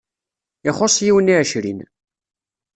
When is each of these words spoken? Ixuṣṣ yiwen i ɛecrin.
Ixuṣṣ 0.69 0.97
yiwen 1.05 1.31
i 1.33 1.35
ɛecrin. 1.41 1.79